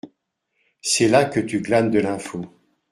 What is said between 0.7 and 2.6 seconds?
C’est là que tu glanes de l’info.